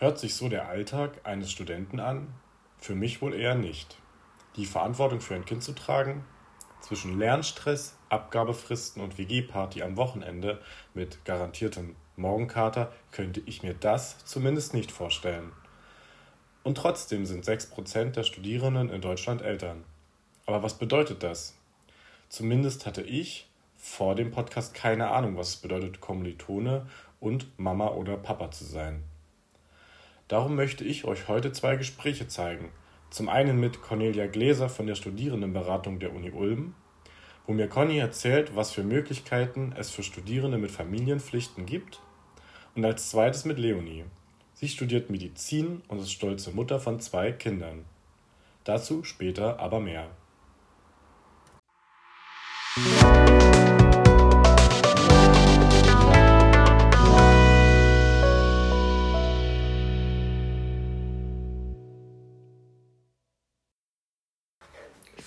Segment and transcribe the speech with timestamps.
[0.00, 2.32] Hört sich so der Alltag eines Studenten an?
[2.78, 3.96] Für mich wohl eher nicht.
[4.54, 6.24] Die Verantwortung für ein Kind zu tragen,
[6.80, 10.60] zwischen Lernstress, Abgabefristen und WG-Party am Wochenende
[10.94, 15.50] mit garantiertem Morgenkater könnte ich mir das zumindest nicht vorstellen.
[16.62, 19.82] Und trotzdem sind 6% der Studierenden in Deutschland Eltern.
[20.46, 21.56] Aber was bedeutet das?
[22.28, 26.86] Zumindest hatte ich vor dem Podcast keine Ahnung, was es bedeutet, Kommilitone
[27.18, 29.02] und Mama oder Papa zu sein.
[30.28, 32.70] Darum möchte ich euch heute zwei Gespräche zeigen.
[33.08, 36.74] Zum einen mit Cornelia Gläser von der Studierendenberatung der Uni Ulm,
[37.46, 42.00] wo mir Conny erzählt, was für Möglichkeiten es für Studierende mit Familienpflichten gibt.
[42.74, 44.04] Und als zweites mit Leonie.
[44.52, 47.86] Sie studiert Medizin und ist stolze Mutter von zwei Kindern.
[48.64, 50.10] Dazu später aber mehr.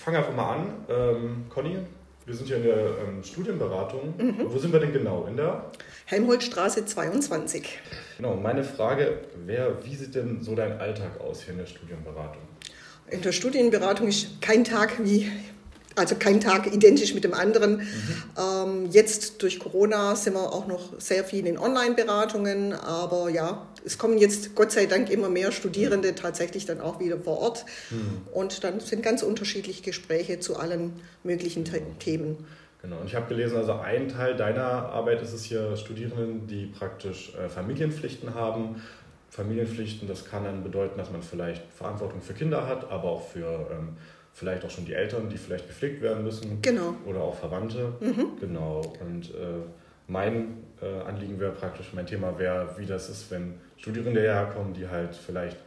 [0.02, 0.74] Fange einfach mal an.
[0.88, 1.78] Ähm, Conny,
[2.26, 4.14] wir sind hier in der ähm, Studienberatung.
[4.18, 4.46] Mhm.
[4.48, 5.26] Wo sind wir denn genau?
[5.26, 5.70] In der?
[6.06, 7.78] Helmholtzstraße 22.
[8.16, 12.42] Genau, meine Frage wäre, wie sieht denn so dein Alltag aus hier in der Studienberatung?
[13.10, 15.30] In der Studienberatung ist kein Tag wie
[15.94, 17.76] also kein Tag identisch mit dem anderen.
[17.76, 18.22] Mhm.
[18.38, 23.98] Ähm, jetzt durch Corona sind wir auch noch sehr viel in Online-Beratungen, aber ja, es
[23.98, 28.22] kommen jetzt Gott sei Dank immer mehr Studierende tatsächlich dann auch wieder vor Ort mhm.
[28.32, 30.92] und dann sind ganz unterschiedliche Gespräche zu allen
[31.24, 31.86] möglichen genau.
[31.98, 32.46] Themen.
[32.82, 36.66] Genau, und ich habe gelesen, also ein Teil deiner Arbeit ist es hier Studierenden, die
[36.66, 38.82] praktisch äh, Familienpflichten haben.
[39.30, 43.68] Familienpflichten, das kann dann bedeuten, dass man vielleicht Verantwortung für Kinder hat, aber auch für
[43.70, 43.96] ähm,
[44.32, 46.60] vielleicht auch schon die Eltern, die vielleicht gepflegt werden müssen.
[46.60, 46.94] Genau.
[47.06, 47.92] Oder auch Verwandte.
[48.00, 48.38] Mhm.
[48.40, 48.82] Genau.
[49.00, 49.62] Und äh,
[50.08, 54.86] mein äh, Anliegen wäre praktisch, mein Thema wäre, wie das ist, wenn Studierende herkommen, die
[54.86, 55.58] halt vielleicht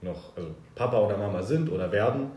[0.00, 2.30] noch also Papa oder Mama sind oder werden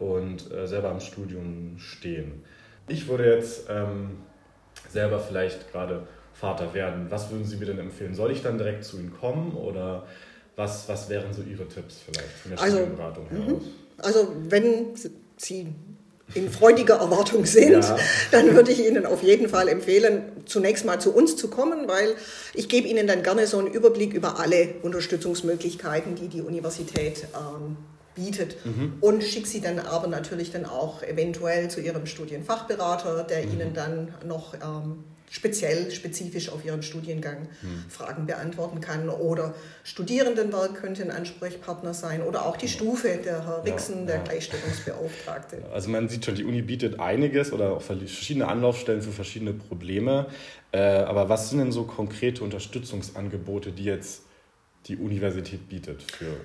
[0.00, 2.42] und äh, selber am Studium stehen.
[2.88, 4.18] Ich würde jetzt ähm,
[4.88, 7.06] selber vielleicht gerade Vater werden.
[7.10, 8.14] Was würden Sie mir denn empfehlen?
[8.16, 10.04] Soll ich dann direkt zu Ihnen kommen oder
[10.56, 13.62] was, was wären so Ihre Tipps vielleicht von der also, Studienberatung heraus?
[13.62, 13.70] Mhm.
[13.98, 14.96] Also wenn
[15.36, 15.68] Sie
[16.34, 17.98] in freudiger Erwartung sind, ja.
[18.30, 22.14] dann würde ich Ihnen auf jeden Fall empfehlen, zunächst mal zu uns zu kommen, weil
[22.54, 27.76] ich gebe Ihnen dann gerne so einen Überblick über alle Unterstützungsmöglichkeiten, die die Universität ähm,
[28.14, 28.94] bietet mhm.
[29.00, 33.52] und schicke Sie dann aber natürlich dann auch eventuell zu Ihrem Studienfachberater, der mhm.
[33.52, 37.84] Ihnen dann noch ähm, speziell, spezifisch auf ihren Studiengang hm.
[37.88, 39.08] Fragen beantworten kann.
[39.08, 39.54] Oder
[39.84, 44.22] Studierendenwerk könnte ein Ansprechpartner sein oder auch die Stufe, der Herr Rixen, ja, der ja.
[44.22, 45.64] Gleichstellungsbeauftragte.
[45.72, 50.26] Also man sieht schon, die Uni bietet einiges oder auch verschiedene Anlaufstellen für verschiedene Probleme.
[50.72, 54.22] Äh, aber was sind denn so konkrete Unterstützungsangebote, die jetzt
[54.86, 56.36] die Universität bietet für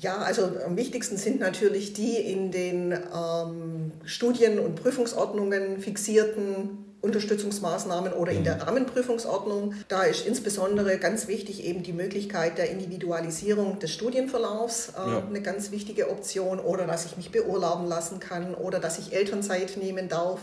[0.00, 8.12] ja, also am wichtigsten sind natürlich die in den ähm, Studien- und Prüfungsordnungen fixierten Unterstützungsmaßnahmen
[8.12, 8.62] oder in der mhm.
[8.62, 9.74] Rahmenprüfungsordnung.
[9.88, 15.22] Da ist insbesondere ganz wichtig eben die Möglichkeit der Individualisierung des Studienverlaufs äh, ja.
[15.24, 19.76] eine ganz wichtige Option oder dass ich mich beurlauben lassen kann oder dass ich Elternzeit
[19.76, 20.40] nehmen darf.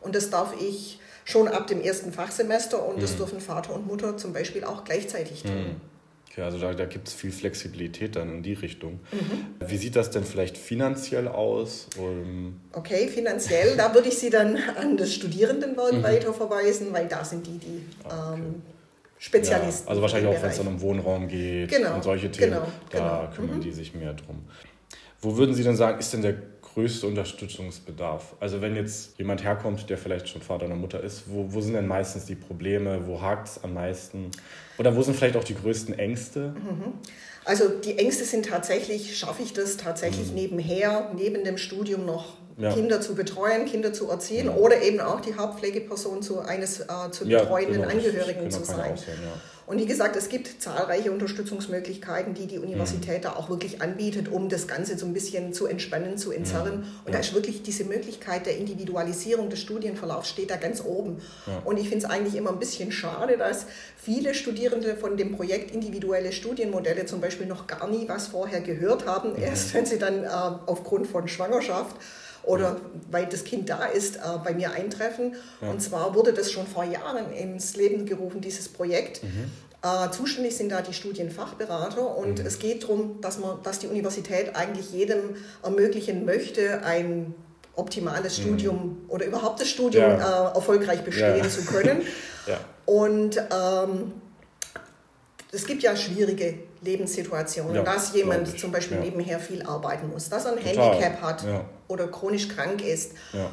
[0.00, 3.00] Und das darf ich schon ab dem ersten Fachsemester und mhm.
[3.02, 5.80] das dürfen Vater und Mutter zum Beispiel auch gleichzeitig tun.
[6.40, 9.00] Okay, also da, da gibt es viel Flexibilität dann in die Richtung.
[9.12, 9.68] Mhm.
[9.68, 11.88] Wie sieht das denn vielleicht finanziell aus?
[11.98, 16.02] Um okay, finanziell, da würde ich Sie dann an das Studierendenwerk mhm.
[16.02, 18.40] weiter verweisen, weil da sind die, die ah, okay.
[18.40, 18.62] ähm,
[19.18, 19.84] Spezialisten.
[19.84, 22.66] Ja, also wahrscheinlich auch, wenn es dann um Wohnraum geht genau, und solche Themen, genau,
[22.90, 23.34] da genau.
[23.34, 23.62] kümmern mhm.
[23.62, 24.38] die sich mehr drum.
[25.20, 26.36] Wo würden Sie denn sagen, ist denn der
[26.74, 28.34] größte Unterstützungsbedarf?
[28.40, 31.74] Also wenn jetzt jemand herkommt, der vielleicht schon Vater oder Mutter ist, wo, wo sind
[31.74, 33.06] denn meistens die Probleme?
[33.06, 34.30] Wo hakt es am meisten?
[34.78, 36.54] Oder wo sind vielleicht auch die größten Ängste?
[36.56, 36.94] Mhm.
[37.44, 40.34] Also die Ängste sind tatsächlich, schaffe ich das tatsächlich mhm.
[40.34, 42.72] nebenher, neben dem Studium noch ja.
[42.72, 44.54] Kinder zu betreuen, Kinder zu erziehen ja.
[44.54, 47.88] oder eben auch die Hauptpflegeperson zu eines äh, zu betreuenden genau.
[47.88, 48.92] Angehörigen genau, zu sein.
[48.92, 49.18] Aussehen,
[49.70, 53.22] und wie gesagt, es gibt zahlreiche Unterstützungsmöglichkeiten, die die Universität mhm.
[53.22, 56.84] da auch wirklich anbietet, um das Ganze so ein bisschen zu entspannen, zu entzerren.
[57.04, 61.22] Und da ist wirklich diese Möglichkeit der Individualisierung des Studienverlaufs steht da ganz oben.
[61.64, 65.70] Und ich finde es eigentlich immer ein bisschen schade, dass viele Studierende von dem Projekt
[65.72, 70.24] individuelle Studienmodelle zum Beispiel noch gar nie was vorher gehört haben, erst wenn sie dann
[70.24, 70.28] äh,
[70.66, 71.94] aufgrund von Schwangerschaft
[72.42, 72.80] oder ja.
[73.10, 75.34] weil das Kind da ist, äh, bei mir eintreffen.
[75.60, 75.70] Ja.
[75.70, 79.22] Und zwar wurde das schon vor Jahren ins Leben gerufen, dieses Projekt.
[79.22, 79.50] Mhm.
[79.82, 82.46] Äh, zuständig sind da die Studienfachberater und mhm.
[82.46, 87.34] es geht darum, dass, man, dass die Universität eigentlich jedem ermöglichen möchte, ein
[87.76, 88.42] optimales mhm.
[88.42, 90.50] Studium oder überhaupt das Studium ja.
[90.50, 92.02] äh, erfolgreich bestehen zu können.
[92.86, 94.12] Und ähm,
[95.52, 97.74] es gibt ja schwierige Lebenssituation.
[97.74, 99.04] Ja, dass jemand zum Beispiel ja.
[99.04, 100.94] nebenher viel arbeiten muss, dass er ein Total.
[100.94, 101.64] Handicap hat ja.
[101.90, 103.12] Oder chronisch krank ist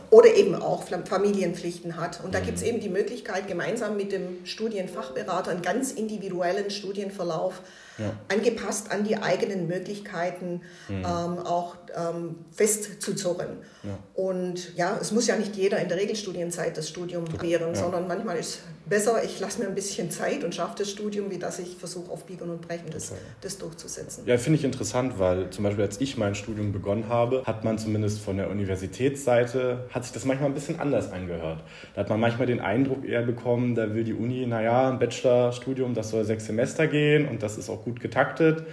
[0.09, 2.23] oder eben auch Familienpflichten hat.
[2.23, 2.45] Und da mhm.
[2.45, 7.61] gibt es eben die Möglichkeit, gemeinsam mit dem Studienfachberater einen ganz individuellen Studienverlauf
[7.97, 8.13] ja.
[8.27, 10.95] angepasst an die eigenen Möglichkeiten mhm.
[10.97, 13.57] ähm, auch ähm, festzuzurren.
[13.83, 13.97] Ja.
[14.13, 17.75] Und ja, es muss ja nicht jeder in der Regelstudienzeit das Studium wählen, ja.
[17.75, 21.29] sondern manchmal ist es besser, ich lasse mir ein bisschen Zeit und schaffe das Studium,
[21.31, 23.11] wie dass ich versuche, auf Biegen und Brechen das,
[23.41, 24.25] das durchzusetzen.
[24.25, 27.77] Ja, finde ich interessant, weil zum Beispiel als ich mein Studium begonnen habe, hat man
[27.77, 31.63] zumindest von der Universitätsseite, hat sich das manchmal ein bisschen anders angehört.
[31.95, 35.93] Da hat man manchmal den Eindruck eher bekommen, da will die Uni, naja, ein Bachelorstudium,
[35.93, 38.65] das soll sechs Semester gehen und das ist auch gut getaktet.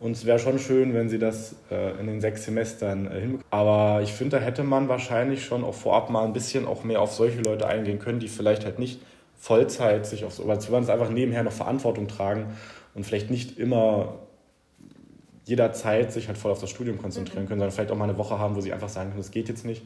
[0.00, 3.44] Und es wäre schon schön, wenn sie das äh, in den sechs Semestern äh, hinbekommen.
[3.50, 7.00] Aber ich finde, da hätte man wahrscheinlich schon auch vorab mal ein bisschen auch mehr
[7.00, 9.00] auf solche Leute eingehen können, die vielleicht halt nicht
[9.38, 12.48] Vollzeit sich auf so, weil sie einfach nebenher noch Verantwortung tragen
[12.94, 14.18] und vielleicht nicht immer
[15.50, 17.48] jederzeit sich halt voll auf das Studium konzentrieren mhm.
[17.48, 19.48] können, sondern vielleicht auch mal eine Woche haben, wo sie einfach sagen können, das geht
[19.48, 19.82] jetzt nicht.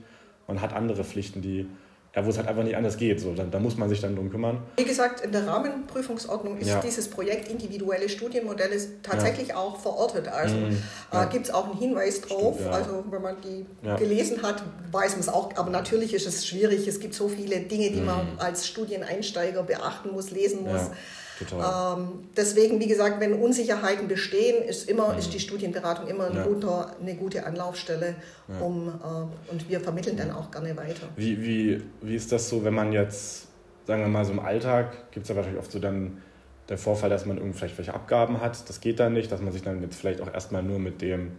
[0.46, 1.66] Man hat andere Pflichten, die
[2.14, 3.18] ja, wo es halt einfach nicht anders geht.
[3.18, 4.62] So, da, da muss man sich dann drum kümmern.
[4.76, 6.80] Wie gesagt, in der Rahmenprüfungsordnung ist ja.
[6.80, 9.56] dieses Projekt individuelle Studienmodelle tatsächlich ja.
[9.56, 10.28] auch verortet.
[10.28, 10.78] Also mhm.
[11.10, 12.54] äh, gibt es auch einen Hinweis drauf.
[12.54, 13.66] Stimmt, also wenn man die
[13.98, 14.62] gelesen hat,
[14.92, 15.56] weiß man es auch.
[15.56, 16.86] Aber natürlich ist es schwierig.
[16.86, 18.06] Es gibt so viele Dinge, die mhm.
[18.06, 20.90] man als Studieneinsteiger beachten muss, lesen muss.
[21.38, 21.98] Total.
[21.98, 25.18] Ähm, deswegen, wie gesagt, wenn Unsicherheiten bestehen, ist, immer, mhm.
[25.18, 26.44] ist die Studienberatung immer ein ja.
[26.44, 28.14] guter, eine gute Anlaufstelle,
[28.48, 28.58] ja.
[28.64, 31.08] um, äh, und wir vermitteln dann auch gerne weiter.
[31.16, 33.48] Wie, wie, wie ist das so, wenn man jetzt,
[33.86, 36.22] sagen wir mal, so im Alltag, gibt es ja wahrscheinlich oft so dann
[36.68, 39.52] der Vorfall, dass man irgendwie vielleicht welche Abgaben hat, das geht dann nicht, dass man
[39.52, 41.32] sich dann jetzt vielleicht auch erstmal nur mit dem,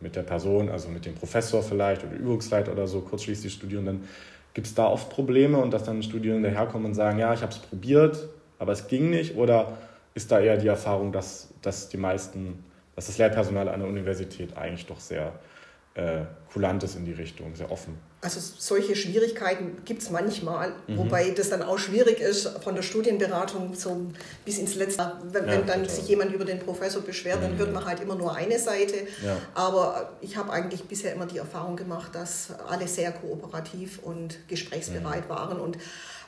[0.00, 4.04] mit der Person, also mit dem Professor vielleicht oder Übungsleiter oder so kurzschließlich studieren, dann
[4.54, 7.52] gibt es da oft Probleme und dass dann Studierende herkommen und sagen, ja, ich habe
[7.52, 8.28] es probiert,
[8.60, 9.36] aber es ging nicht?
[9.36, 9.78] Oder
[10.14, 12.62] ist da eher die Erfahrung, dass, dass die meisten,
[12.94, 15.32] dass das Lehrpersonal an der Universität eigentlich doch sehr
[15.94, 16.20] äh,
[16.52, 17.98] kulant ist in die Richtung, sehr offen?
[18.22, 20.98] Also solche Schwierigkeiten gibt es manchmal, mhm.
[20.98, 24.10] wobei das dann auch schwierig ist von der Studienberatung so
[24.44, 25.10] bis ins Letzte.
[25.32, 25.88] Wenn, ja, wenn dann total.
[25.88, 27.44] sich jemand über den Professor beschwert, mhm.
[27.44, 29.06] dann hört man halt immer nur eine Seite.
[29.24, 29.38] Ja.
[29.54, 35.24] Aber ich habe eigentlich bisher immer die Erfahrung gemacht, dass alle sehr kooperativ und gesprächsbereit
[35.24, 35.30] mhm.
[35.30, 35.78] waren und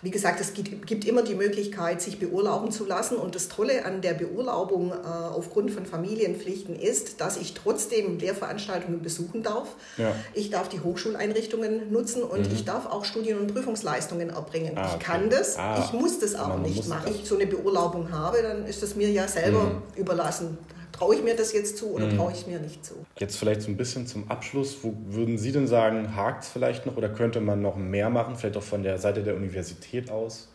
[0.02, 3.16] wie gesagt, es gibt immer die Möglichkeit, sich beurlauben zu lassen.
[3.16, 9.00] Und das Tolle an der Beurlaubung äh, aufgrund von Familienpflichten ist, dass ich trotzdem Lehrveranstaltungen
[9.00, 9.68] besuchen darf.
[9.96, 10.12] Ja.
[10.34, 12.52] Ich darf die Hochschuleinrichtungen nutzen und mhm.
[12.52, 14.76] ich darf auch Studien- und Prüfungsleistungen erbringen.
[14.76, 15.84] Ah, ich kann das, ah.
[15.84, 17.04] ich muss das aber nicht machen.
[17.04, 19.82] Wenn ich so eine Beurlaubung habe, dann ist das mir ja selber mhm.
[19.94, 20.58] überlassen
[20.92, 22.16] traue ich mir das jetzt zu oder mhm.
[22.16, 22.94] traue ich mir nicht zu.
[23.18, 24.78] Jetzt vielleicht so ein bisschen zum Abschluss.
[24.82, 28.36] Wo würden Sie denn sagen, hakt es vielleicht noch oder könnte man noch mehr machen,
[28.36, 30.48] vielleicht auch von der Seite der Universität aus?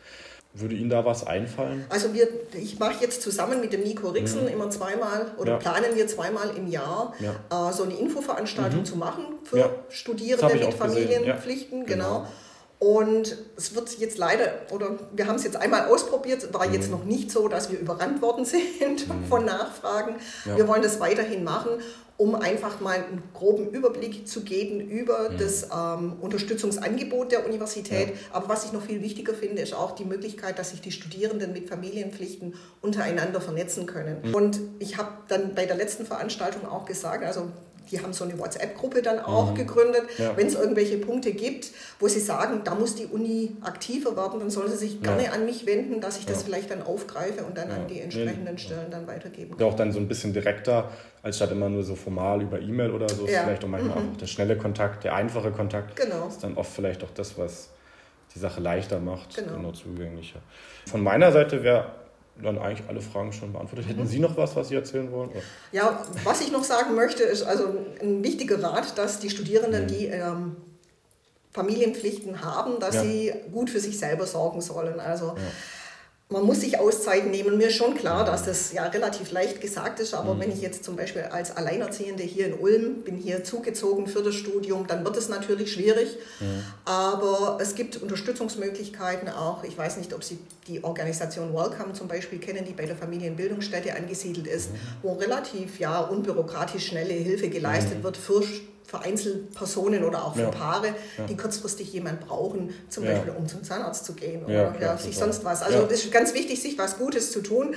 [0.53, 1.85] Würde Ihnen da was einfallen?
[1.89, 4.47] Also wir, ich mache jetzt zusammen mit dem Nico Rixen mhm.
[4.47, 5.57] immer zweimal oder ja.
[5.57, 7.69] planen wir zweimal im Jahr ja.
[7.69, 8.85] äh, so eine Infoveranstaltung mhm.
[8.85, 9.69] zu machen für ja.
[9.89, 11.85] Studierende mit Familienpflichten.
[11.85, 12.19] genau.
[12.19, 12.27] genau.
[12.79, 16.91] Und es wird jetzt leider, oder wir haben es jetzt einmal ausprobiert, war jetzt mhm.
[16.91, 19.25] noch nicht so, dass wir überrannt worden sind mhm.
[19.27, 20.15] von Nachfragen.
[20.45, 20.57] Ja.
[20.57, 21.71] Wir wollen das weiterhin machen,
[22.17, 25.37] um einfach mal einen groben Überblick zu geben über mhm.
[25.39, 28.09] das ähm, Unterstützungsangebot der Universität.
[28.09, 28.13] Ja.
[28.33, 31.53] Aber was ich noch viel wichtiger finde, ist auch die Möglichkeit, dass sich die Studierenden
[31.53, 34.35] mit Familienpflichten untereinander vernetzen können.
[34.35, 37.49] Und ich habe dann bei der letzten Veranstaltung auch gesagt, also
[37.91, 39.55] die haben so eine WhatsApp-Gruppe dann auch mhm.
[39.55, 40.03] gegründet.
[40.17, 40.35] Ja.
[40.35, 44.49] Wenn es irgendwelche Punkte gibt, wo sie sagen, da muss die Uni aktiver werden, dann
[44.49, 45.31] sollen sie sich gerne ja.
[45.31, 48.91] an mich wenden, dass ich das vielleicht dann aufgreife und dann an die entsprechenden Stellen
[48.91, 49.59] dann weitergeben kann.
[49.59, 50.91] Ja, auch dann so ein bisschen direkter,
[51.23, 53.25] als statt immer nur so formal über E-Mail oder so.
[53.25, 54.13] Ist vielleicht auch manchmal mhm.
[54.13, 55.95] auch der schnelle Kontakt, der einfache Kontakt.
[55.95, 56.27] Genau.
[56.27, 57.69] Ist dann oft vielleicht auch das, was
[58.35, 59.55] die Sache leichter macht, genau.
[59.55, 60.39] und nur zugänglicher.
[60.85, 61.91] Von meiner Seite wäre
[62.41, 63.87] dann eigentlich alle Fragen schon beantwortet.
[63.87, 64.07] Hätten mhm.
[64.07, 65.29] Sie noch was, was Sie erzählen wollen?
[65.29, 65.41] Oder?
[65.71, 69.87] Ja, was ich noch sagen möchte, ist also ein wichtiger Rat, dass die Studierenden, mhm.
[69.87, 70.55] die ähm,
[71.51, 73.03] Familienpflichten haben, dass ja.
[73.03, 74.99] sie gut für sich selber sorgen sollen.
[74.99, 75.35] Also ja
[76.29, 77.57] man muss sich Auszeiten nehmen.
[77.57, 80.41] Mir ist schon klar, dass das ja relativ leicht gesagt ist, aber mhm.
[80.41, 84.35] wenn ich jetzt zum Beispiel als Alleinerziehende hier in Ulm bin, hier zugezogen für das
[84.35, 86.17] Studium, dann wird es natürlich schwierig.
[86.41, 86.63] Mhm.
[86.83, 89.63] Aber es gibt Unterstützungsmöglichkeiten auch.
[89.63, 93.95] Ich weiß nicht, ob Sie die Organisation Welcome zum Beispiel kennen, die bei der Familienbildungsstätte
[93.95, 94.77] angesiedelt ist, mhm.
[95.03, 98.03] wo relativ ja unbürokratisch schnelle Hilfe geleistet mhm.
[98.03, 98.43] wird für
[98.87, 100.49] für Einzelpersonen oder auch für ja.
[100.49, 101.25] Paare, ja.
[101.25, 103.11] die kurzfristig jemand brauchen, zum ja.
[103.11, 105.61] Beispiel um zum Zahnarzt zu gehen oder klar, sich sonst was.
[105.61, 107.75] Also das ist ganz wichtig, sich was Gutes zu tun.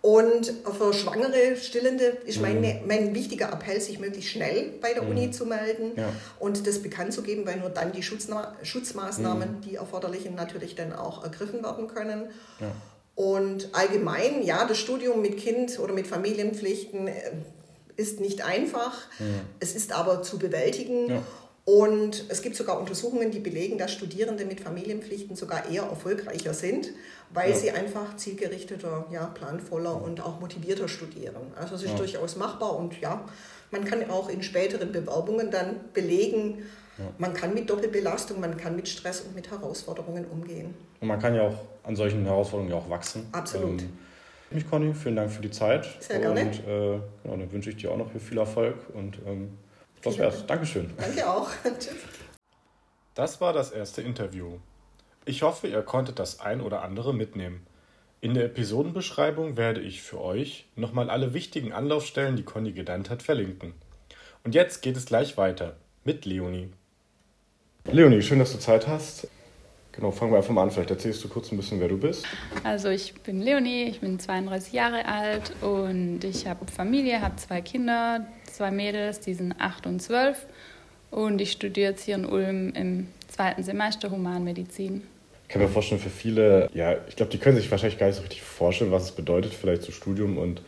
[0.00, 2.86] Und für Schwangere, Stillende ist mein, mhm.
[2.86, 5.10] mein wichtiger Appell, sich möglichst schnell bei der mhm.
[5.10, 5.92] Uni zu melden
[6.38, 9.60] und das bekannt zu geben, weil nur dann die Schutzna Schutzmaßnahmen, mhm.
[9.62, 12.30] die erforderlichen, natürlich dann auch ergriffen werden können.
[13.16, 17.32] Und allgemein, ja, das Studium mit Kind oder mit Familienpflichten äh,
[17.98, 18.94] ist nicht einfach.
[19.18, 19.26] Ja.
[19.60, 21.10] Es ist aber zu bewältigen.
[21.10, 21.22] Ja.
[21.64, 26.88] Und es gibt sogar Untersuchungen, die belegen, dass Studierende mit Familienpflichten sogar eher erfolgreicher sind,
[27.28, 27.56] weil ja.
[27.56, 31.52] sie einfach zielgerichteter, ja, planvoller und auch motivierter studieren.
[31.60, 31.96] Also es ist ja.
[31.98, 33.22] durchaus machbar und ja,
[33.70, 36.62] man kann auch in späteren Bewerbungen dann belegen,
[36.96, 37.04] ja.
[37.18, 40.74] man kann mit Doppelbelastung, man kann mit Stress und mit Herausforderungen umgehen.
[41.00, 43.26] Und man kann ja auch an solchen Herausforderungen ja auch wachsen.
[43.32, 43.82] Absolut.
[43.82, 43.90] Ähm,
[44.54, 45.86] mich, Conny, vielen Dank für die Zeit.
[46.00, 46.40] Sehr gerne.
[46.40, 49.58] Und äh, genau, dann wünsche ich dir auch noch viel Erfolg und ähm,
[50.02, 50.46] das wär's.
[50.46, 50.92] Dankeschön.
[50.96, 51.48] Danke auch.
[51.78, 51.94] Tschüss.
[53.14, 54.58] Das war das erste Interview.
[55.24, 57.66] Ich hoffe, ihr konntet das ein oder andere mitnehmen.
[58.20, 63.22] In der Episodenbeschreibung werde ich für euch nochmal alle wichtigen Anlaufstellen, die Conny genannt hat,
[63.22, 63.74] verlinken.
[64.44, 66.70] Und jetzt geht es gleich weiter mit Leonie.
[67.84, 69.28] Leonie, schön, dass du Zeit hast.
[69.98, 70.70] Genau, fangen wir einfach mal an.
[70.70, 72.24] Vielleicht erzählst du kurz ein bisschen, wer du bist.
[72.62, 77.60] Also ich bin Leonie, ich bin 32 Jahre alt und ich habe Familie, habe zwei
[77.62, 80.46] Kinder, zwei Mädels, die sind 8 und 12
[81.10, 85.02] und ich studiere jetzt hier in Ulm im zweiten Semester Humanmedizin.
[85.42, 88.16] Ich kann mir vorstellen, für viele, ja, ich glaube, die können sich wahrscheinlich gar nicht
[88.16, 90.62] so richtig vorstellen, was es bedeutet, vielleicht so Studium und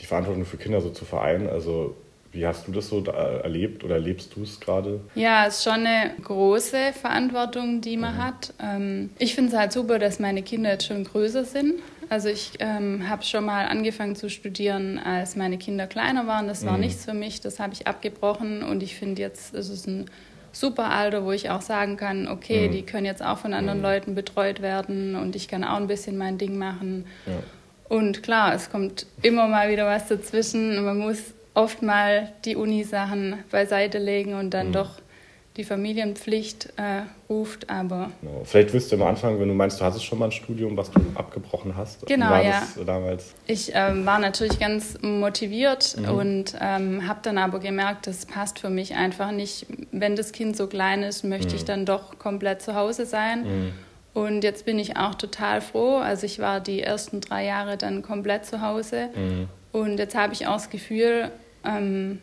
[0.00, 1.48] die Verantwortung für Kinder so zu vereinen.
[1.48, 1.94] Also
[2.34, 5.00] wie hast du das so erlebt oder erlebst du es gerade?
[5.14, 8.24] Ja, es ist schon eine große Verantwortung, die man mhm.
[8.24, 8.54] hat.
[8.60, 11.74] Ähm, ich finde es halt super, dass meine Kinder jetzt schon größer sind.
[12.08, 16.48] Also ich ähm, habe schon mal angefangen zu studieren, als meine Kinder kleiner waren.
[16.48, 16.80] Das war mhm.
[16.80, 20.06] nichts für mich, das habe ich abgebrochen und ich finde jetzt ist es ein
[20.52, 22.72] super Alter, wo ich auch sagen kann, okay, mhm.
[22.72, 23.84] die können jetzt auch von anderen mhm.
[23.84, 27.06] Leuten betreut werden und ich kann auch ein bisschen mein Ding machen.
[27.26, 27.32] Ja.
[27.88, 30.84] Und klar, es kommt immer mal wieder was dazwischen.
[30.84, 34.72] Man muss oft mal die Uni-Sachen beiseite legen und dann mhm.
[34.72, 34.90] doch
[35.56, 38.10] die Familienpflicht äh, ruft, aber...
[38.20, 38.42] Genau.
[38.42, 40.90] Vielleicht wirst du am Anfang, wenn du meinst, du hattest schon mal ein Studium, was
[40.90, 42.04] du abgebrochen hast.
[42.06, 42.62] Genau, war ja.
[42.74, 43.34] Das damals?
[43.46, 46.08] Ich ähm, war natürlich ganz motiviert mhm.
[46.08, 49.66] und ähm, habe dann aber gemerkt, das passt für mich einfach nicht.
[49.92, 51.54] Wenn das Kind so klein ist, möchte mhm.
[51.54, 53.42] ich dann doch komplett zu Hause sein.
[53.44, 53.72] Mhm.
[54.12, 55.98] Und jetzt bin ich auch total froh.
[55.98, 59.08] Also ich war die ersten drei Jahre dann komplett zu Hause.
[59.14, 59.48] Mhm.
[59.70, 61.30] Und jetzt habe ich auch das Gefühl,
[61.64, 62.18] ähm,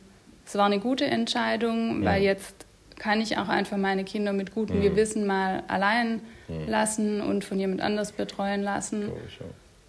[0.45, 2.11] es war eine gute Entscheidung, ja.
[2.11, 2.65] weil jetzt
[2.97, 4.83] kann ich auch einfach meine Kinder mit gutem mhm.
[4.83, 6.67] Gewissen mal allein mhm.
[6.67, 9.11] lassen und von jemand anders betreuen lassen.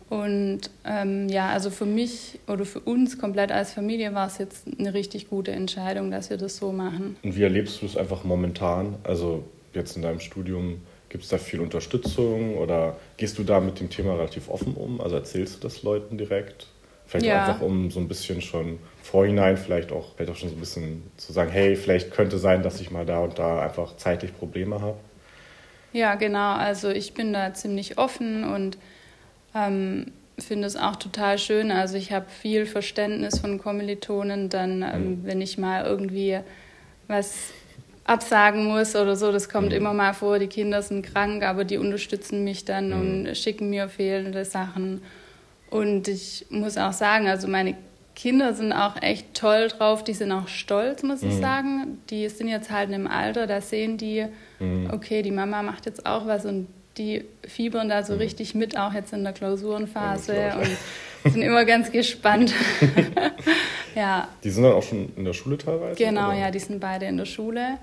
[0.09, 4.67] Und ähm, ja, also für mich oder für uns komplett als Familie war es jetzt
[4.79, 7.17] eine richtig gute Entscheidung, dass wir das so machen.
[7.23, 8.97] Und wie erlebst du es einfach momentan?
[9.05, 13.81] Also jetzt in deinem Studium, gibt es da viel Unterstützung oder gehst du da mit
[13.81, 15.01] dem Thema relativ offen um?
[15.01, 16.67] Also erzählst du das Leuten direkt?
[17.07, 17.47] Vielleicht ja.
[17.47, 21.03] einfach um so ein bisschen schon vorhinein vielleicht auch, vielleicht auch schon so ein bisschen
[21.17, 24.81] zu sagen, hey, vielleicht könnte sein, dass ich mal da und da einfach zeitlich Probleme
[24.81, 24.97] habe.
[25.93, 26.55] Ja, genau.
[26.55, 28.79] Also ich bin da ziemlich offen und
[29.55, 31.71] ähm, finde es auch total schön.
[31.71, 35.21] Also ich habe viel Verständnis von Kommilitonen, dann, ähm, mhm.
[35.25, 36.39] wenn ich mal irgendwie
[37.09, 37.51] was
[38.05, 39.77] absagen muss oder so, das kommt mhm.
[39.77, 43.27] immer mal vor, die Kinder sind krank, aber die unterstützen mich dann mhm.
[43.27, 45.03] und schicken mir fehlende Sachen.
[45.73, 47.75] Und ich muss auch sagen, also meine
[48.15, 51.41] Kinder sind auch echt toll drauf, die sind auch stolz, muss ich mhm.
[51.41, 51.99] sagen.
[52.11, 54.27] Die sind jetzt halt in einem Alter, da sehen die,
[54.59, 54.91] mhm.
[54.93, 58.19] okay, die Mama macht jetzt auch was und die fiebern da so mhm.
[58.19, 62.53] richtig mit, auch jetzt in der Klausurenphase ja, und sind immer ganz gespannt.
[63.95, 64.29] ja.
[64.45, 65.97] Die sind dann auch schon in der Schule teilweise?
[65.97, 66.39] Genau, oder?
[66.39, 67.79] ja, die sind beide in der Schule.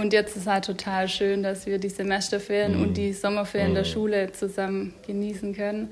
[0.00, 2.94] Und jetzt ist halt total schön, dass wir die Semesterferien und mhm.
[2.94, 3.88] die Sommerferien der mhm.
[3.88, 5.88] Schule zusammen genießen können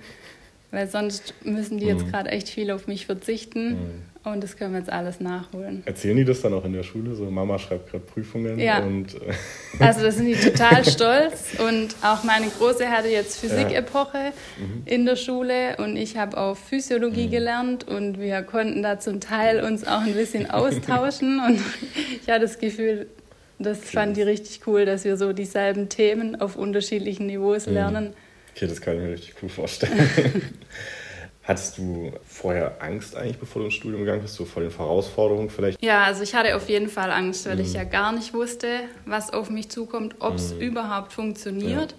[0.74, 2.10] weil sonst müssen die jetzt mhm.
[2.10, 4.32] gerade echt viel auf mich verzichten mhm.
[4.32, 5.82] und das können wir jetzt alles nachholen.
[5.86, 7.14] Erzählen die das dann auch in der Schule?
[7.14, 8.80] So, Mama schreibt gerade Prüfungen ja.
[8.80, 9.14] und.
[9.14, 9.32] Äh
[9.78, 14.30] also da sind die total stolz und auch meine Große hatte jetzt Physik-Epoche ja.
[14.58, 14.82] mhm.
[14.84, 17.30] in der Schule und ich habe auch Physiologie mhm.
[17.30, 21.60] gelernt und wir konnten da zum Teil uns auch ein bisschen austauschen und
[22.20, 23.06] ich hatte das Gefühl,
[23.58, 27.74] das fand die richtig cool, dass wir so dieselben Themen auf unterschiedlichen Niveaus mhm.
[27.74, 28.14] lernen.
[28.54, 30.58] Okay, das kann ich mir richtig cool vorstellen.
[31.42, 35.50] Hattest du vorher Angst eigentlich, bevor du ins Studium gegangen bist, so vor den Herausforderungen
[35.50, 35.82] vielleicht?
[35.82, 37.62] Ja, also ich hatte auf jeden Fall Angst, weil mhm.
[37.62, 40.60] ich ja gar nicht wusste, was auf mich zukommt, ob es mhm.
[40.60, 41.92] überhaupt funktioniert.
[41.92, 41.98] Ja.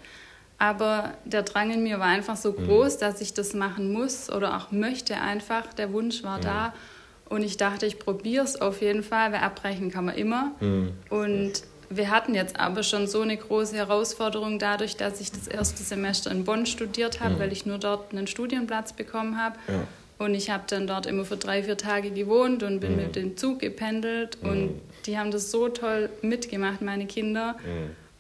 [0.57, 2.65] Aber der Drang in mir war einfach so mhm.
[2.65, 3.00] groß, mhm.
[3.01, 5.74] dass ich das machen muss oder auch möchte einfach.
[5.74, 6.74] Der Wunsch war da.
[7.27, 10.53] Und ich dachte, ich probiere es auf jeden Fall, weil abbrechen kann man immer.
[10.59, 10.93] Mhm.
[11.09, 15.84] Und wir hatten jetzt aber schon so eine große Herausforderung dadurch, dass ich das erste
[15.84, 17.39] Semester in Bonn studiert habe, mhm.
[17.39, 19.56] weil ich nur dort einen Studienplatz bekommen habe.
[19.68, 19.88] Ja.
[20.18, 22.98] Und ich habe dann dort immer für drei, vier Tage gewohnt und bin mhm.
[22.98, 24.38] mit dem Zug gependelt.
[24.42, 27.58] Und die haben das so toll mitgemacht, meine Kinder.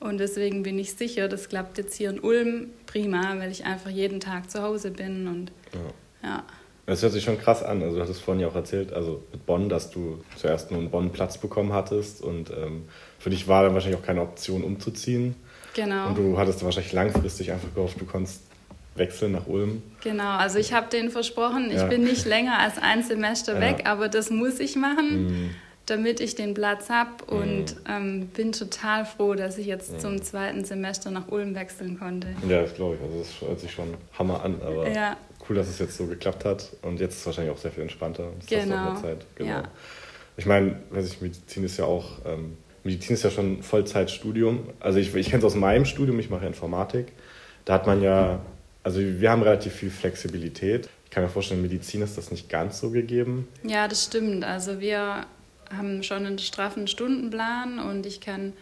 [0.01, 3.89] Und deswegen bin ich sicher, das klappt jetzt hier in Ulm prima, weil ich einfach
[3.89, 6.29] jeden Tag zu Hause bin und ja.
[6.29, 6.43] ja.
[6.85, 7.81] Das hört sich schon krass an.
[7.81, 10.91] Also du hattest vorhin ja auch erzählt, also mit Bonn, dass du zuerst nur in
[10.91, 12.83] Bonn Platz bekommen hattest und ähm,
[13.25, 15.33] für dich war dann wahrscheinlich auch keine Option umzuziehen.
[15.73, 16.09] Genau.
[16.09, 18.41] Und du hattest wahrscheinlich langfristig einfach gehofft, du kannst
[18.93, 19.81] wechseln nach Ulm.
[20.03, 21.87] Genau, also ich habe denen versprochen, ich ja.
[21.87, 23.61] bin nicht länger als ein Semester ja.
[23.61, 25.25] weg, aber das muss ich machen.
[25.25, 25.49] Mhm
[25.87, 27.81] damit ich den Platz habe und mhm.
[27.87, 29.99] ähm, bin total froh, dass ich jetzt mhm.
[29.99, 32.29] zum zweiten Semester nach Ulm wechseln konnte.
[32.49, 33.01] Ja, das glaube ich.
[33.03, 35.15] Also das hört sich schon Hammer an, aber ja.
[35.47, 37.83] cool, dass es jetzt so geklappt hat und jetzt ist es wahrscheinlich auch sehr viel
[37.83, 38.31] entspannter.
[38.39, 38.95] Das genau.
[39.35, 39.47] Genau.
[39.47, 39.63] Ja.
[40.37, 44.69] Ich meine, weiß ich, Medizin ist ja auch, ähm, Medizin ist ja schon Vollzeitstudium.
[44.79, 47.07] Also ich, ich kenne es aus meinem Studium, ich mache Informatik.
[47.65, 48.39] Da hat man ja,
[48.83, 50.87] also wir haben relativ viel Flexibilität.
[51.05, 53.47] Ich kann mir vorstellen, in Medizin ist das nicht ganz so gegeben.
[53.63, 54.43] Ja, das stimmt.
[54.43, 55.25] Also wir
[55.75, 58.53] haben schon einen straffen Stundenplan und ich kann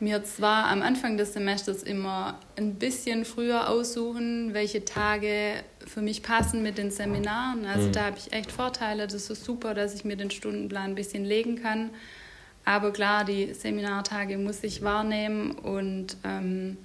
[0.00, 5.54] mir zwar am Anfang des Semesters immer ein bisschen früher aussuchen, welche Tage
[5.86, 7.64] für mich passen mit den Seminaren.
[7.64, 7.92] Also mhm.
[7.92, 9.06] da habe ich echt Vorteile.
[9.06, 11.88] Das ist super, dass ich mir den Stundenplan ein bisschen legen kann.
[12.66, 16.76] Aber klar, die Seminartage muss ich wahrnehmen und ähm,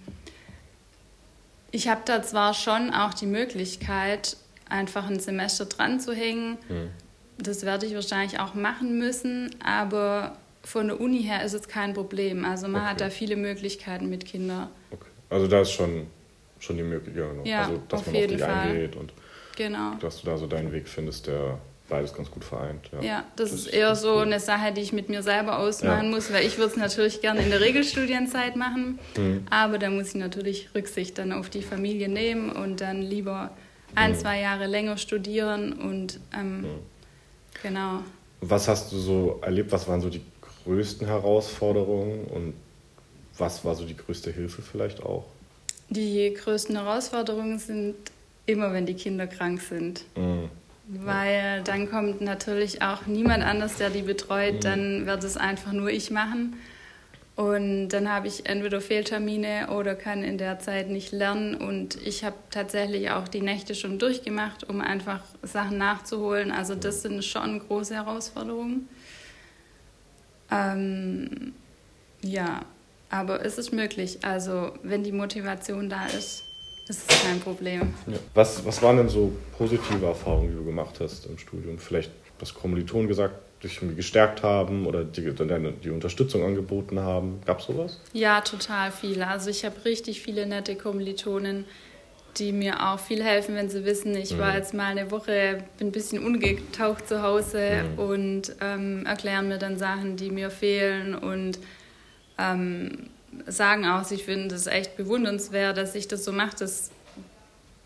[1.72, 4.38] ich habe da zwar schon auch die Möglichkeit,
[4.70, 6.60] einfach ein Semester dran zu hängen.
[6.70, 6.90] Mhm.
[7.40, 11.96] Das werde ich wahrscheinlich auch machen müssen, aber von der Uni her ist es kein
[11.96, 12.46] Problem.
[12.46, 12.92] Also man okay.
[12.92, 14.70] hat da viele Möglichkeiten mit Kindern.
[14.92, 15.10] Okay.
[15.32, 16.06] Also da ist schon,
[16.60, 17.44] schon die Möglichkeit, ja, genau.
[17.44, 18.52] ja, also, dass man auf dich Fall.
[18.52, 19.14] eingeht und
[19.58, 19.96] genau.
[19.96, 21.58] dass du da so deinen Weg findest, der
[21.92, 22.90] beides ganz gut vereint.
[22.92, 24.22] Ja, ja das, das, ist eher so cool.
[24.24, 26.10] eine Sache, die ich mit mir selber ausmachen ja.
[26.10, 29.46] muss, weil ich würde es natürlich gerne in der Regelstudienzeit machen, mhm.
[29.52, 33.52] aber da muss ich natürlich Rücksicht dann auf die Familie nehmen und dann lieber
[33.94, 34.16] ein, mhm.
[34.16, 36.68] zwei Jahre länger studieren und ähm, mhm.
[37.62, 38.00] genau.
[38.40, 39.72] Was hast du so erlebt?
[39.72, 40.22] Was waren so die
[40.64, 42.54] größten Herausforderungen und
[43.38, 45.26] was war so die größte Hilfe vielleicht auch?
[45.90, 47.96] Die größten Herausforderungen sind
[48.46, 50.06] immer, wenn die Kinder krank sind.
[50.16, 50.50] Mhm.
[50.88, 54.62] Weil dann kommt natürlich auch niemand anders, der die betreut, mhm.
[54.62, 56.56] dann wird es einfach nur ich machen.
[57.36, 61.56] Und dann habe ich entweder Fehltermine oder kann in der Zeit nicht lernen.
[61.56, 66.52] Und ich habe tatsächlich auch die Nächte schon durchgemacht, um einfach Sachen nachzuholen.
[66.52, 68.90] Also das sind schon große Herausforderungen.
[70.52, 71.54] Ähm,
[72.22, 72.62] ja,
[73.10, 74.20] aber es ist möglich.
[74.24, 76.44] Also wenn die Motivation da ist,
[76.92, 77.94] ist es kein Problem.
[78.08, 78.18] Ja.
[78.34, 81.80] Was, was waren denn so positive Erfahrungen, die du gemacht hast im Studium?
[81.80, 85.34] Vielleicht was Kommilitonen gesagt, dich irgendwie gestärkt haben oder die,
[85.84, 87.42] die Unterstützung angeboten haben?
[87.46, 88.00] Gab es sowas?
[88.14, 89.28] Ja, total viele.
[89.28, 91.66] Also ich habe richtig viele nette Kommilitonen,
[92.38, 94.40] die mir auch viel helfen, wenn sie wissen, ich mhm.
[94.40, 98.00] war jetzt mal eine Woche, bin ein bisschen ungetaucht zu Hause mhm.
[98.00, 101.60] und ähm, erklären mir dann Sachen, die mir fehlen und
[102.40, 103.10] ähm,
[103.48, 106.56] sagen auch, sie finden das echt bewundernswert, dass ich das so mache.
[106.60, 106.92] Das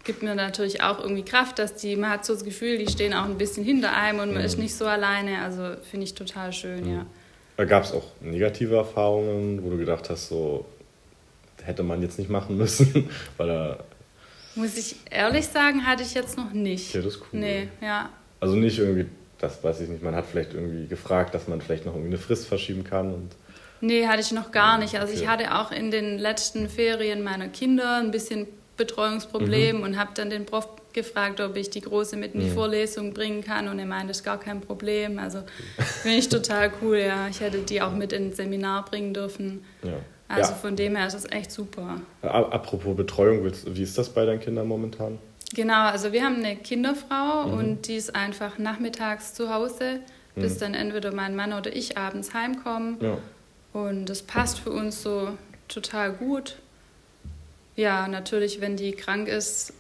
[0.04, 3.14] gibt mir natürlich auch irgendwie Kraft, dass die, man hat so das Gefühl, die stehen
[3.14, 4.46] auch ein bisschen hinter einem und man mhm.
[4.46, 5.42] ist nicht so alleine.
[5.42, 7.06] Also finde ich total schön, mhm.
[7.58, 7.66] ja.
[7.66, 10.66] Gab es auch negative Erfahrungen, wo du gedacht hast, so
[11.64, 13.86] hätte man jetzt nicht machen müssen, weil er
[14.56, 16.94] muss ich ehrlich sagen, hatte ich jetzt noch nicht.
[16.94, 17.40] Ja, das ist cool.
[17.40, 18.10] Nee, ja.
[18.40, 19.06] Also nicht irgendwie,
[19.38, 22.18] das weiß ich nicht, man hat vielleicht irgendwie gefragt, dass man vielleicht noch irgendwie eine
[22.18, 23.36] Frist verschieben kann und.
[23.82, 25.00] Nee, hatte ich noch gar nicht.
[25.00, 25.24] Also okay.
[25.24, 29.84] ich hatte auch in den letzten Ferien meiner Kinder ein bisschen Betreuungsproblem mhm.
[29.84, 32.54] und habe dann den Prof gefragt, ob ich die Große mit in die mhm.
[32.54, 35.20] Vorlesung bringen kann und er meinte, das ist gar kein Problem.
[35.20, 35.44] Also
[36.02, 37.28] finde ich total cool, ja.
[37.28, 39.66] Ich hätte die auch mit ins Seminar bringen dürfen.
[39.84, 39.94] Ja.
[40.28, 40.58] Also ja.
[40.58, 42.02] von dem her ist es echt super.
[42.22, 45.20] Apropos Betreuung, wie ist das bei deinen Kindern momentan?
[45.54, 47.54] Genau, also wir haben eine Kinderfrau mhm.
[47.58, 50.00] und die ist einfach nachmittags zu Hause,
[50.34, 50.60] bis mhm.
[50.60, 52.98] dann entweder mein Mann oder ich abends heimkommen.
[53.02, 53.18] Ja.
[53.76, 56.56] Und das passt für uns so total gut.
[57.76, 59.74] Ja, natürlich, wenn die krank ist,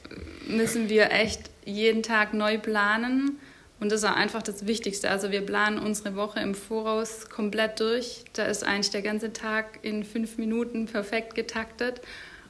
[0.49, 3.39] müssen wir echt jeden Tag neu planen.
[3.79, 5.09] Und das ist auch einfach das Wichtigste.
[5.09, 8.25] Also wir planen unsere Woche im Voraus komplett durch.
[8.33, 12.01] Da ist eigentlich der ganze Tag in fünf Minuten perfekt getaktet.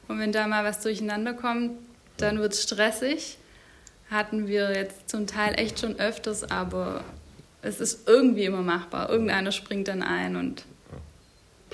[0.08, 1.78] Und wenn da mal was durcheinander kommt,
[2.16, 3.38] dann wird es stressig.
[4.10, 7.04] Hatten wir jetzt zum Teil echt schon öfters, aber
[7.62, 9.10] es ist irgendwie immer machbar.
[9.10, 10.64] Irgendeiner springt dann ein und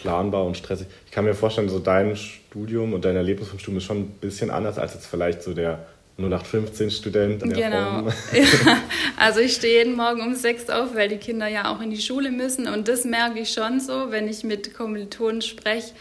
[0.03, 0.87] planbar und stressig.
[1.07, 4.09] Ich kann mir vorstellen, so dein Studium und dein Erlebnis vom Studium ist schon ein
[4.21, 5.87] bisschen anders als jetzt vielleicht so der
[6.19, 7.43] 0815-Student.
[7.43, 7.57] Genau.
[8.33, 8.79] ja,
[9.17, 12.01] also ich stehe jeden Morgen um sechs auf, weil die Kinder ja auch in die
[12.01, 12.69] Schule müssen.
[12.69, 15.93] Und das merke ich schon so, wenn ich mit Kommilitonen spreche.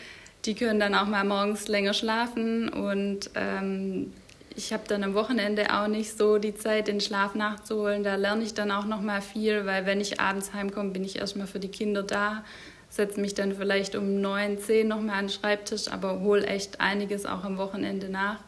[0.45, 2.69] Die können dann auch mal morgens länger schlafen.
[2.69, 4.11] Und ähm,
[4.55, 8.03] ich habe dann am Wochenende auch nicht so die Zeit, den Schlaf nachzuholen.
[8.03, 11.19] Da lerne ich dann auch noch mal viel, weil wenn ich abends heimkomme, bin ich
[11.19, 12.43] erstmal für die Kinder da.
[12.91, 17.25] Setze mich dann vielleicht um neun, zehn nochmal an den Schreibtisch, aber hole echt einiges
[17.25, 18.39] auch am Wochenende nach.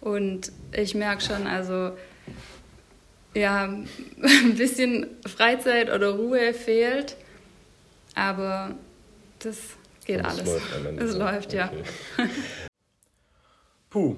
[0.00, 1.92] Und ich merke schon, also
[3.34, 3.64] ja,
[4.22, 7.16] ein bisschen Freizeit oder Ruhe fehlt,
[8.16, 8.74] aber
[9.38, 9.58] das
[10.04, 10.44] geht alles.
[10.44, 11.70] Läuft es läuft, ja.
[13.90, 14.16] Puh,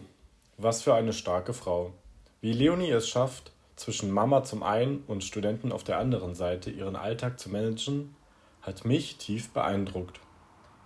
[0.57, 1.92] was für eine starke Frau.
[2.40, 6.96] Wie Leonie es schafft, zwischen Mama zum einen und Studenten auf der anderen Seite ihren
[6.96, 8.14] Alltag zu managen,
[8.62, 10.20] hat mich tief beeindruckt.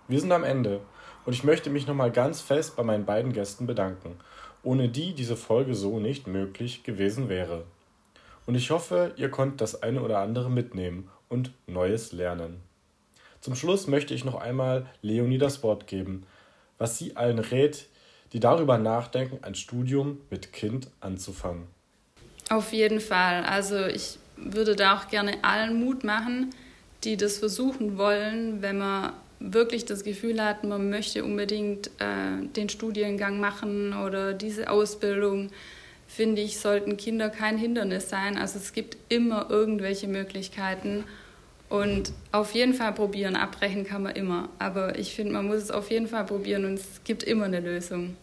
[0.07, 0.81] Wir sind am Ende
[1.25, 4.17] und ich möchte mich nochmal ganz fest bei meinen beiden Gästen bedanken,
[4.63, 7.65] ohne die diese Folge so nicht möglich gewesen wäre.
[8.45, 12.61] Und ich hoffe, ihr konntet das eine oder andere mitnehmen und Neues lernen.
[13.41, 16.25] Zum Schluss möchte ich noch einmal Leonie das Wort geben,
[16.77, 17.87] was sie allen rät,
[18.33, 21.67] die darüber nachdenken, ein Studium mit Kind anzufangen.
[22.49, 23.43] Auf jeden Fall.
[23.43, 26.53] Also ich würde da auch gerne allen Mut machen,
[27.05, 32.69] die das versuchen wollen, wenn man wirklich das Gefühl hat, man möchte unbedingt äh, den
[32.69, 35.51] Studiengang machen oder diese Ausbildung,
[36.07, 38.37] finde ich, sollten Kinder kein Hindernis sein.
[38.37, 41.03] Also es gibt immer irgendwelche Möglichkeiten
[41.69, 43.35] und auf jeden Fall probieren.
[43.35, 46.75] Abbrechen kann man immer, aber ich finde, man muss es auf jeden Fall probieren und
[46.75, 48.15] es gibt immer eine Lösung.